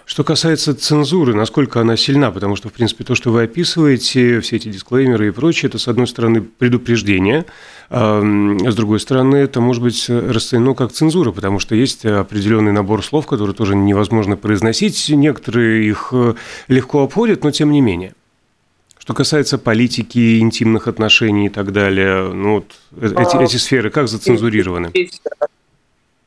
Что 0.04 0.24
касается 0.24 0.74
цензуры, 0.74 1.34
насколько 1.34 1.80
она 1.80 1.96
сильна, 1.96 2.30
потому 2.30 2.56
что, 2.56 2.68
в 2.68 2.72
принципе, 2.72 3.04
то, 3.04 3.14
что 3.14 3.30
вы 3.30 3.44
описываете, 3.44 4.40
все 4.40 4.56
эти 4.56 4.68
дисклеймеры 4.68 5.28
и 5.28 5.30
прочее, 5.30 5.68
это, 5.68 5.78
с 5.78 5.86
одной 5.86 6.08
стороны, 6.08 6.42
предупреждение, 6.42 7.46
а 7.90 8.20
с 8.20 8.74
другой 8.74 9.00
стороны, 9.00 9.36
это 9.36 9.60
может 9.60 9.82
быть 9.82 10.08
расценено 10.08 10.74
как 10.74 10.92
цензура, 10.92 11.30
потому 11.30 11.60
что 11.60 11.74
есть 11.74 12.04
определенный 12.04 12.72
набор 12.72 13.04
слов, 13.04 13.26
которые 13.26 13.54
тоже 13.54 13.76
невозможно 13.76 14.36
произносить, 14.36 15.08
некоторые 15.10 15.88
их 15.88 16.08
э, 16.12 16.34
легко 16.68 17.02
обходят, 17.02 17.44
но 17.44 17.50
тем 17.50 17.70
не 17.70 17.80
менее. 17.80 18.14
Что 18.98 19.14
касается 19.14 19.58
политики, 19.58 20.38
интимных 20.40 20.86
отношений 20.86 21.46
и 21.46 21.48
так 21.48 21.72
далее, 21.72 22.32
ну 22.32 22.54
вот 22.54 22.76
э, 22.96 23.06
эти, 23.06 23.42
эти 23.42 23.56
сферы 23.56 23.90
как 23.90 24.08
зацензурированы? 24.08 24.90
Здесь, 24.90 25.20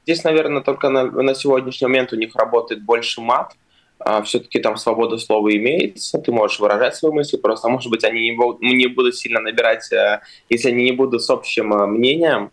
здесь 0.03 0.23
наверное, 0.23 0.61
только 0.61 0.89
на, 0.89 1.03
на 1.03 1.35
сегодняшний 1.35 1.87
момент 1.87 2.13
у 2.13 2.15
них 2.15 2.35
работает 2.35 2.83
больше 2.83 3.21
мат, 3.21 3.53
а, 3.99 4.21
все-таки 4.21 4.59
там 4.59 4.75
свобода 4.77 5.17
слова 5.17 5.49
имеется, 5.55 6.19
ты 6.19 6.31
можешь 6.31 6.59
выражать 6.59 6.95
свои 6.95 7.11
мысли, 7.11 7.37
просто, 7.37 7.69
может 7.69 7.89
быть, 7.89 8.03
они 8.03 8.21
не 8.21 8.31
будут, 8.33 8.61
не 8.61 8.87
будут 8.87 9.15
сильно 9.15 9.39
набирать, 9.39 9.91
э, 9.93 10.21
если 10.49 10.69
они 10.69 10.83
не 10.83 10.91
будут 10.91 11.23
с 11.23 11.29
общим 11.29 11.73
э, 11.73 11.85
мнением, 11.85 12.51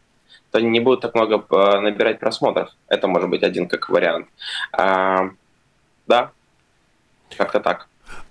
то 0.52 0.58
они 0.58 0.68
не 0.68 0.80
будут 0.80 1.00
так 1.00 1.14
много 1.14 1.44
э, 1.50 1.80
набирать 1.80 2.20
просмотров. 2.20 2.70
Это 2.88 3.08
может 3.08 3.28
быть 3.28 3.42
один 3.42 3.68
как 3.68 3.88
вариант. 3.88 4.28
А, 4.72 5.30
да, 6.06 6.30
как-то 7.36 7.60
так. 7.60 7.89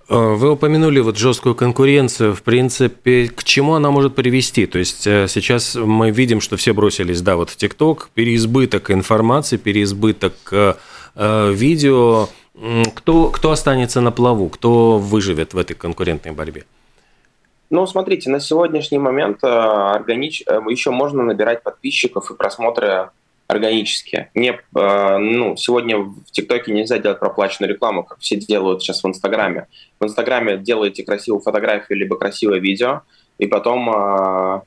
Вы 0.09 0.51
упомянули 0.51 0.99
вот 0.99 1.17
жесткую 1.17 1.53
конкуренцию. 1.53 2.33
В 2.33 2.41
принципе, 2.41 3.27
к 3.27 3.43
чему 3.43 3.75
она 3.75 3.91
может 3.91 4.15
привести? 4.15 4.65
То 4.65 4.79
есть 4.79 5.03
сейчас 5.03 5.75
мы 5.75 6.09
видим, 6.09 6.41
что 6.41 6.57
все 6.57 6.73
бросились, 6.73 7.21
да, 7.21 7.35
вот 7.35 7.51
в 7.51 7.55
ТикТок, 7.55 8.09
переизбыток 8.15 8.89
информации, 8.89 9.57
переизбыток 9.57 10.33
видео, 11.15 12.27
кто, 12.95 13.29
кто 13.29 13.51
останется 13.51 14.01
на 14.01 14.11
плаву, 14.11 14.49
кто 14.49 14.97
выживет 14.97 15.53
в 15.53 15.57
этой 15.57 15.75
конкурентной 15.75 16.31
борьбе? 16.31 16.65
Ну, 17.69 17.85
смотрите, 17.85 18.29
на 18.29 18.39
сегодняшний 18.39 18.97
момент 18.97 19.43
э, 19.43 19.47
органич... 19.47 20.43
Э, 20.47 20.59
еще 20.69 20.89
можно 20.89 21.23
набирать 21.23 21.61
подписчиков 21.61 22.31
и 22.31 22.35
просмотры 22.35 23.11
органические. 23.49 24.31
Не, 24.33 24.59
э, 24.75 25.17
ну, 25.17 25.57
сегодня 25.57 25.97
в 25.97 26.31
ТикТоке 26.31 26.71
нельзя 26.71 26.97
делать 26.99 27.19
проплаченную 27.19 27.73
рекламу, 27.73 28.03
как 28.03 28.19
все 28.19 28.37
делают 28.37 28.81
сейчас 28.81 29.03
в 29.03 29.07
Инстаграме. 29.07 29.67
В 29.99 30.05
Инстаграме 30.05 30.57
делаете 30.57 31.03
красивую 31.03 31.41
фотографию 31.41 31.97
либо 31.97 32.17
красивое 32.17 32.59
видео, 32.59 33.01
и 33.37 33.47
потом 33.47 34.63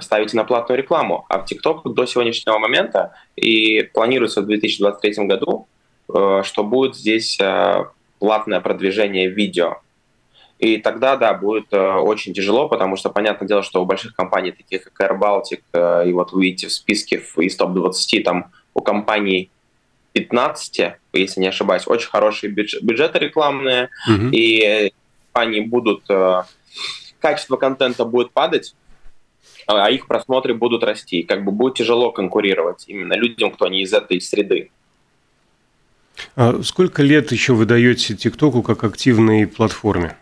ставите 0.00 0.36
на 0.36 0.44
платную 0.44 0.78
рекламу. 0.78 1.24
А 1.28 1.38
в 1.38 1.46
ТикТок 1.46 1.82
до 1.94 2.06
сегодняшнего 2.06 2.58
момента 2.58 3.12
и 3.36 3.82
планируется 3.82 4.42
в 4.42 4.46
2023 4.46 5.26
году 5.26 5.68
Э, 6.12 6.42
что 6.44 6.64
будет 6.64 6.96
здесь 6.96 7.38
э, 7.40 7.84
платное 8.18 8.60
продвижение 8.60 9.28
видео. 9.28 9.76
И 10.58 10.78
тогда, 10.78 11.16
да, 11.16 11.34
будет 11.34 11.72
э, 11.72 11.78
очень 11.78 12.34
тяжело, 12.34 12.68
потому 12.68 12.96
что, 12.96 13.10
понятное 13.10 13.46
дело, 13.46 13.62
что 13.62 13.82
у 13.82 13.86
больших 13.86 14.14
компаний, 14.14 14.52
таких 14.52 14.84
как 14.90 15.10
Air 15.10 15.18
Baltic, 15.18 16.06
и 16.08 16.12
вот 16.12 16.32
вы 16.32 16.44
видите 16.44 16.66
в 16.66 16.72
списке 16.72 17.22
из 17.36 17.56
топ-20, 17.56 18.22
там 18.22 18.50
у 18.74 18.80
компаний 18.80 19.50
15, 20.14 20.96
если 21.12 21.40
не 21.40 21.48
ошибаюсь, 21.48 21.86
очень 21.86 22.08
хорошие 22.08 22.50
бюджеты 22.50 23.18
рекламные, 23.18 23.90
mm-hmm. 24.08 24.30
и 24.32 24.92
компании 25.32 25.60
будут... 25.60 26.04
Качество 27.20 27.56
контента 27.56 28.04
будет 28.04 28.30
падать, 28.30 28.76
а 29.66 29.90
их 29.90 30.06
просмотры 30.06 30.54
будут 30.54 30.82
расти. 30.82 31.22
Как 31.22 31.44
бы 31.44 31.52
будет 31.52 31.74
тяжело 31.74 32.10
конкурировать 32.10 32.84
именно 32.86 33.14
людям, 33.14 33.50
кто 33.50 33.68
не 33.68 33.82
из 33.82 33.92
этой 33.92 34.20
среды. 34.20 34.70
А 36.36 36.62
сколько 36.62 37.02
лет 37.02 37.30
еще 37.32 37.52
вы 37.52 37.66
даете 37.66 38.16
ТикТоку 38.16 38.62
как 38.62 38.84
активной 38.84 39.46
платформе? 39.46 40.16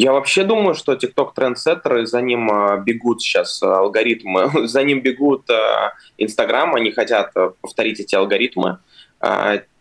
Я 0.00 0.12
вообще 0.12 0.44
думаю, 0.44 0.74
что 0.74 0.92
TikTok 0.92 1.30
трендсеттеры, 1.34 2.06
за 2.06 2.20
ним 2.20 2.50
а, 2.50 2.76
бегут 2.76 3.20
сейчас 3.20 3.62
а, 3.62 3.78
алгоритмы, 3.78 4.50
за 4.68 4.84
ним 4.84 5.00
бегут 5.00 5.48
Инстаграм, 6.18 6.74
они 6.74 6.92
хотят 6.92 7.32
повторить 7.60 8.00
эти 8.00 8.14
алгоритмы 8.14 8.78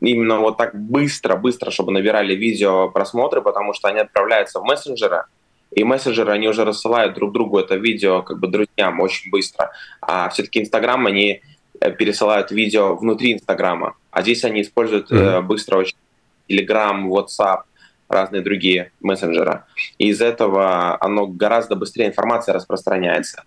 именно 0.01 0.39
вот 0.39 0.57
так 0.57 0.73
быстро, 0.73 1.35
быстро, 1.35 1.69
чтобы 1.69 1.91
набирали 1.91 2.33
видео 2.33 2.89
просмотры, 2.89 3.41
потому 3.41 3.73
что 3.73 3.87
они 3.87 3.99
отправляются 3.99 4.59
в 4.59 4.63
мессенджеры, 4.63 5.25
и 5.69 5.83
мессенджеры, 5.83 6.31
они 6.31 6.47
уже 6.47 6.65
рассылают 6.65 7.13
друг 7.13 7.33
другу 7.33 7.59
это 7.59 7.75
видео 7.75 8.23
как 8.23 8.39
бы 8.39 8.47
друзьям 8.47 8.99
очень 8.99 9.29
быстро. 9.29 9.69
А 10.01 10.29
все-таки 10.29 10.59
Инстаграм, 10.59 11.05
они 11.05 11.43
Э, 11.79 11.91
пересылают 11.91 12.51
видео 12.51 12.95
внутри 12.95 13.33
Инстаграма, 13.33 13.95
а 14.11 14.21
здесь 14.21 14.43
они 14.43 14.61
используют 14.61 15.11
mm-hmm. 15.11 15.41
быстро 15.41 15.77
очень 15.77 15.95
Telegram, 16.49 17.05
WhatsApp, 17.05 17.63
разные 18.09 18.41
другие 18.41 18.91
мессенджеры. 19.01 19.63
И 19.97 20.09
из 20.09 20.21
этого 20.21 20.97
оно 21.01 21.27
гораздо 21.27 21.75
быстрее 21.75 22.07
информация 22.07 22.53
распространяется. 22.53 23.43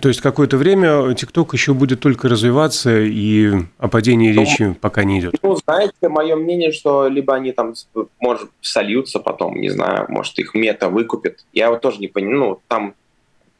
То 0.00 0.08
есть 0.08 0.22
какое-то 0.22 0.56
время 0.56 1.14
ТикТок 1.14 1.52
еще 1.52 1.74
будет 1.74 2.00
только 2.00 2.28
развиваться, 2.28 3.00
и 3.00 3.52
о 3.78 3.88
падении 3.88 4.32
ну, 4.32 4.40
речи 4.40 4.74
пока 4.80 5.04
не 5.04 5.20
идет. 5.20 5.34
Ну, 5.42 5.56
знаете, 5.56 6.08
мое 6.08 6.36
мнение, 6.36 6.72
что 6.72 7.06
либо 7.06 7.34
они 7.34 7.52
там, 7.52 7.74
может, 8.18 8.50
сольются 8.62 9.20
потом, 9.20 9.60
не 9.60 9.68
знаю, 9.68 10.06
может, 10.08 10.38
их 10.38 10.54
мета 10.54 10.88
выкупит. 10.88 11.44
Я 11.52 11.68
вот 11.70 11.82
тоже 11.82 11.98
не 11.98 12.08
понимаю, 12.08 12.38
ну, 12.38 12.60
там 12.66 12.94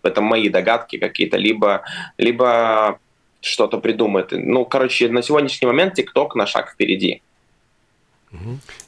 это 0.02 0.22
мои 0.22 0.48
догадки 0.48 0.96
какие-то, 0.96 1.36
либо, 1.36 1.82
либо 2.16 2.98
что-то 3.40 3.78
придумает. 3.78 4.28
Ну, 4.32 4.64
короче, 4.64 5.08
на 5.08 5.22
сегодняшний 5.22 5.66
момент 5.66 5.94
ТикТок 5.94 6.34
на 6.34 6.46
шаг 6.46 6.70
впереди. 6.70 7.22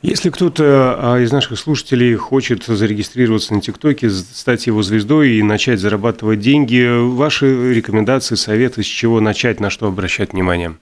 Если 0.03 0.31
кто-то 0.31 1.15
а, 1.15 1.19
из 1.19 1.33
наших 1.33 1.59
слушателей 1.59 2.15
хочет 2.15 2.65
зарегистрироваться 2.65 3.55
на 3.55 3.61
ТикТоке, 3.61 4.11
стать 4.11 4.67
его 4.67 4.83
звездой 4.83 5.31
и 5.31 5.43
начать 5.43 5.81
зарабатывать 5.81 6.41
деньги, 6.41 6.87
ваши 7.15 7.75
рекомендации, 7.75 8.35
советы, 8.35 8.83
с 8.83 8.87
чего 8.87 9.21
начать, 9.21 9.61
на 9.61 9.71
что 9.71 9.87
обращать 9.87 10.33
внимание 10.33 10.77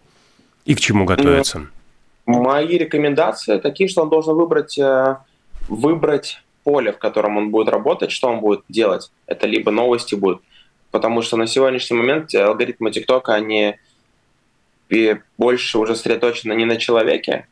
и 0.64 0.74
к 0.74 0.80
чему 0.80 1.04
готовиться? 1.04 1.66
Мои 2.26 2.78
рекомендации 2.78 3.58
такие, 3.58 3.88
что 3.88 4.02
он 4.02 4.08
должен 4.08 4.34
выбрать, 4.34 4.78
э, 4.78 5.16
выбрать 5.68 6.40
поле, 6.64 6.92
в 6.92 6.98
котором 6.98 7.36
он 7.36 7.50
будет 7.50 7.68
работать, 7.68 8.10
что 8.10 8.28
он 8.28 8.40
будет 8.40 8.62
делать. 8.68 9.10
Это 9.26 9.46
либо 9.46 9.70
новости 9.70 10.14
будут, 10.14 10.42
потому 10.90 11.20
что 11.22 11.36
на 11.36 11.46
сегодняшний 11.46 11.98
момент 11.98 12.34
алгоритмы 12.34 12.90
ТикТока, 12.90 13.34
они 13.34 13.76
больше 15.36 15.78
уже 15.78 15.96
сосредоточены 15.96 16.54
не 16.54 16.64
на 16.64 16.76
человеке, 16.76 17.46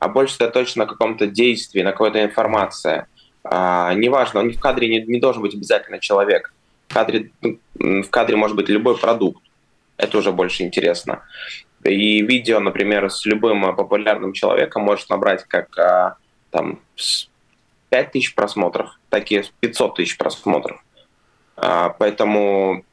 а 0.00 0.08
больше 0.08 0.38
точно 0.50 0.84
на 0.84 0.90
каком-то 0.90 1.26
действии, 1.26 1.82
на 1.82 1.92
какой-то 1.92 2.24
информации. 2.24 3.06
А, 3.44 3.94
неважно, 3.94 4.40
он 4.40 4.50
в 4.50 4.58
кадре 4.58 4.88
не, 4.88 5.02
не 5.06 5.20
должен 5.20 5.42
быть 5.42 5.54
обязательно 5.54 5.98
человек. 6.00 6.52
В 6.88 6.94
кадре, 6.94 7.30
в 7.74 8.08
кадре 8.10 8.36
может 8.36 8.56
быть 8.56 8.68
любой 8.68 8.98
продукт. 8.98 9.42
Это 9.98 10.18
уже 10.18 10.32
больше 10.32 10.62
интересно. 10.62 11.22
И 11.84 12.22
видео, 12.22 12.60
например, 12.60 13.10
с 13.10 13.26
любым 13.26 13.76
популярным 13.76 14.32
человеком 14.32 14.82
может 14.82 15.10
набрать 15.10 15.44
как 15.44 15.78
а, 15.78 16.16
там 16.50 16.80
5 17.90 18.12
тысяч 18.12 18.34
просмотров, 18.34 18.98
так 19.10 19.30
и 19.30 19.44
500 19.60 19.96
тысяч 19.96 20.16
просмотров. 20.16 20.82
А, 21.56 21.90
поэтому 21.90 22.84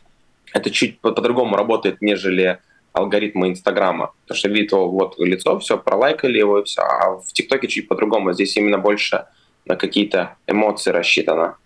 это 0.52 0.70
чуть 0.72 0.98
по-другому 1.00 1.56
работает, 1.56 2.02
нежели 2.02 2.58
алгоритмы 2.96 3.50
Инстаграма. 3.50 4.12
Потому 4.22 4.38
что 4.38 4.48
видит 4.48 4.72
его 4.72 4.88
вот 4.90 5.18
лицо, 5.18 5.58
все, 5.58 5.78
пролайкали 5.78 6.38
его, 6.38 6.58
и 6.58 6.64
все. 6.64 6.82
А 6.82 7.16
в 7.16 7.32
ТикТоке 7.32 7.68
чуть 7.68 7.88
по-другому. 7.88 8.32
Здесь 8.32 8.56
именно 8.56 8.78
больше 8.78 9.26
на 9.66 9.76
какие-то 9.76 10.36
эмоции 10.46 10.90
рассчитано. 10.90 11.56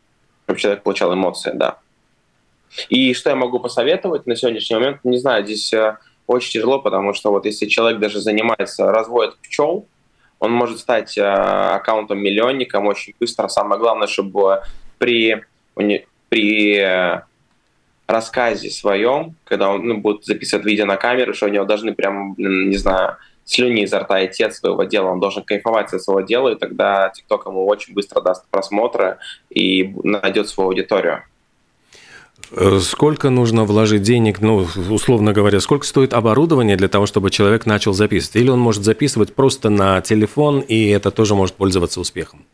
Чтобы 0.44 0.60
человек 0.60 0.82
получал 0.82 1.14
эмоции, 1.14 1.52
да. 1.54 1.78
И 2.88 3.14
что 3.14 3.30
я 3.30 3.37
могу 3.37 3.60
посоветовать 3.60 4.26
на 4.26 4.37
сегодняшний 4.37 4.76
момент? 4.76 4.99
Не 5.04 5.18
знаю, 5.18 5.44
здесь 5.44 5.72
э, 5.72 5.96
очень 6.26 6.52
тяжело, 6.52 6.80
потому 6.80 7.14
что 7.14 7.30
вот 7.30 7.44
если 7.46 7.66
человек 7.66 8.00
даже 8.00 8.20
занимается, 8.20 8.90
разводит 8.90 9.38
пчел, 9.38 9.87
он 10.38 10.52
может 10.52 10.78
стать 10.78 11.16
э, 11.18 11.22
аккаунтом 11.22 12.18
миллионником 12.18 12.87
очень 12.87 13.14
быстро. 13.20 13.49
Самое 13.49 13.80
главное, 13.80 14.06
чтобы 14.06 14.62
при, 14.99 15.44
при 15.75 16.76
э, 16.78 17.22
рассказе 18.11 18.71
своем, 18.71 19.35
когда 19.45 19.71
он 19.71 19.87
ну, 19.87 19.99
будет 19.99 20.25
записывать 20.25 20.67
видео 20.67 20.87
на 20.87 20.97
камеру, 20.97 21.35
что 21.35 21.47
у 21.47 21.50
него 21.50 21.64
должны 21.64 21.95
прям, 21.95 22.35
не 22.37 22.76
знаю, 22.76 23.17
слюни 23.45 23.83
изо 23.83 24.00
рта 24.00 24.25
идти 24.25 24.45
от 24.45 24.55
своего 24.55 24.85
дела, 24.85 25.11
он 25.11 25.21
должен 25.21 25.43
кайфовать 25.43 25.93
от 25.93 26.02
своего 26.02 26.21
дела, 26.21 26.50
и 26.50 26.59
тогда 26.59 27.12
TikTok 27.12 27.49
ему 27.49 27.67
очень 27.67 27.95
быстро 27.95 28.21
даст 28.21 28.45
просмотры 28.50 29.19
и 29.50 29.95
найдет 30.02 30.49
свою 30.49 30.71
аудиторию. 30.71 31.25
Э, 32.52 32.79
сколько 32.81 33.31
нужно 33.31 33.64
вложить 33.64 34.02
денег, 34.02 34.40
ну, 34.40 34.67
условно 34.88 35.33
говоря, 35.33 35.61
сколько 35.61 35.87
стоит 35.87 36.14
оборудование 36.14 36.76
для 36.76 36.88
того, 36.88 37.07
чтобы 37.07 37.31
человек 37.31 37.67
начал 37.67 37.93
записывать? 37.93 38.37
Или 38.37 38.50
он 38.50 38.61
может 38.61 38.83
записывать 38.83 39.35
просто 39.35 39.71
на 39.71 40.00
телефон, 40.00 40.61
и 40.61 40.88
это 40.88 41.11
тоже 41.11 41.35
может 41.35 41.55
пользоваться 41.55 42.00
успехом? 42.00 42.45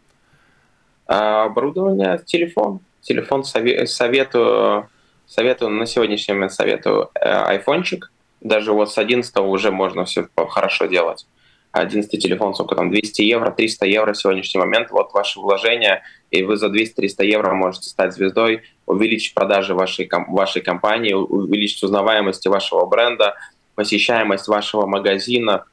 А, 1.06 1.44
оборудование– 1.44 2.20
телефон. 2.26 2.80
Телефон 3.00 3.44
советую 3.44 4.88
Советую, 5.26 5.72
на 5.72 5.86
сегодняшний 5.86 6.34
момент 6.34 6.52
советую 6.52 7.10
э, 7.14 7.28
айфончик. 7.28 8.12
Даже 8.40 8.72
вот 8.72 8.92
с 8.92 8.98
11 8.98 9.36
уже 9.38 9.72
можно 9.72 10.04
все 10.04 10.28
хорошо 10.36 10.86
делать. 10.86 11.26
11 11.72 12.10
телефон, 12.22 12.54
сколько 12.54 12.74
там, 12.74 12.90
200 12.90 13.22
евро, 13.22 13.50
300 13.50 13.86
евро 13.86 14.12
в 14.12 14.16
сегодняшний 14.16 14.60
момент. 14.60 14.90
Вот 14.90 15.12
ваше 15.12 15.40
вложение, 15.40 16.02
и 16.30 16.42
вы 16.42 16.56
за 16.56 16.68
200-300 16.68 17.24
евро 17.24 17.52
можете 17.54 17.90
стать 17.90 18.14
звездой, 18.14 18.62
увеличить 18.86 19.34
продажи 19.34 19.74
вашей, 19.74 20.08
вашей 20.28 20.62
компании, 20.62 21.12
увеличить 21.12 21.82
узнаваемость 21.82 22.46
вашего 22.46 22.86
бренда, 22.86 23.34
посещаемость 23.74 24.48
вашего 24.48 24.86
магазина. 24.86 25.64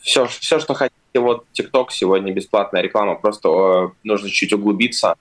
Все, 0.00 0.26
все 0.26 0.58
что 0.58 0.74
хотите. 0.74 0.96
Вот 1.14 1.44
TikTok 1.58 1.86
сегодня 1.90 2.32
бесплатная 2.32 2.82
реклама, 2.82 3.14
просто 3.14 3.48
э, 3.48 3.88
нужно 4.04 4.30
чуть 4.30 4.52
углубиться 4.52 5.16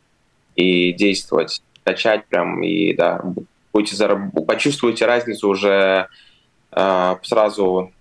и 0.56 0.92
действовать 0.92 1.62
качать 1.86 2.26
прям 2.26 2.62
и 2.64 2.94
да, 2.94 3.22
будете 3.72 3.96
зараб... 3.96 4.32
почувствуете 4.48 5.06
разницу 5.06 5.48
уже 5.48 6.08
э, 6.72 7.16
сразу, 7.22 7.92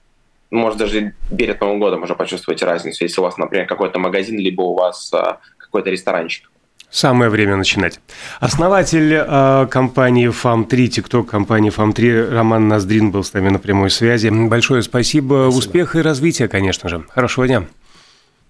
может 0.50 0.78
даже 0.78 1.14
перед 1.36 1.60
Новым 1.60 1.78
годом 1.78 2.02
уже 2.02 2.14
почувствуете 2.14 2.64
разницу, 2.64 3.04
если 3.04 3.20
у 3.20 3.24
вас, 3.24 3.36
например, 3.36 3.66
какой-то 3.66 3.98
магазин, 3.98 4.38
либо 4.38 4.62
у 4.62 4.74
вас 4.74 5.12
э, 5.12 5.36
какой-то 5.58 5.90
ресторанчик. 5.90 6.50
Самое 6.90 7.28
время 7.28 7.56
начинать. 7.56 8.00
Основатель 8.38 9.12
э, 9.14 9.66
компании 9.68 10.28
FAM3, 10.28 10.68
TikTok 10.68 11.24
компании 11.24 11.72
FAM3 11.76 12.30
Роман 12.30 12.68
Ноздрин 12.68 13.10
был 13.10 13.24
с 13.24 13.32
нами 13.32 13.48
на 13.48 13.58
прямой 13.58 13.90
связи. 13.90 14.28
Большое 14.28 14.82
спасибо, 14.82 15.50
спасибо. 15.50 15.58
успеха 15.58 15.98
и 15.98 16.02
развития, 16.02 16.46
конечно 16.46 16.88
же. 16.88 17.04
Хорошего 17.08 17.48
дня. 17.48 17.64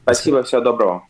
Спасибо, 0.03 0.42
всего 0.42 0.61
доброго. 0.61 1.05